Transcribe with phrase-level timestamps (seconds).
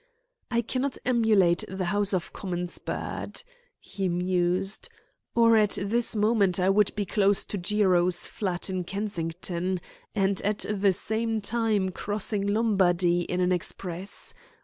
[0.49, 3.43] "I cannot emulate the House of Commons bird,"
[3.79, 4.89] he mused,
[5.35, 9.79] "or at this moment I would be close to Jiro's flat in Kensington,
[10.15, 14.33] and at the same time crossing Lombardy in an express.